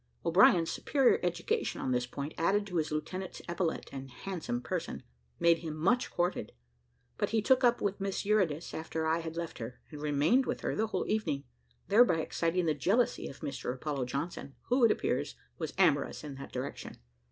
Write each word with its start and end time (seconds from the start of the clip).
O'Brien's 0.25 0.71
superior 0.71 1.19
education 1.21 1.79
on 1.79 1.91
this 1.91 2.07
point, 2.07 2.33
added 2.35 2.65
to 2.65 2.77
his 2.77 2.91
lieutenant's 2.91 3.39
epaulet 3.47 3.87
and 3.93 4.09
handsome 4.09 4.59
person, 4.59 5.03
made 5.39 5.59
him 5.59 5.75
much 5.75 6.09
courted: 6.09 6.53
but 7.19 7.29
he 7.29 7.39
took 7.39 7.63
up 7.63 7.81
with 7.81 7.99
Miss 8.01 8.25
Eurydice 8.25 8.73
after 8.73 9.05
I 9.05 9.19
had 9.19 9.37
left 9.37 9.59
her, 9.59 9.79
and 9.91 10.01
remained 10.01 10.47
with 10.47 10.61
her 10.61 10.75
the 10.75 10.87
whole 10.87 11.05
evening; 11.07 11.43
thereby 11.87 12.19
exciting 12.19 12.65
the 12.65 12.73
jealousy 12.73 13.27
of 13.27 13.41
Mr 13.41 13.71
Apollo 13.75 14.05
Johnson, 14.05 14.55
who, 14.69 14.83
it 14.83 14.89
appears, 14.91 15.35
was 15.59 15.71
amorous 15.77 16.23
in 16.23 16.33
that 16.33 16.51
direction. 16.51 16.97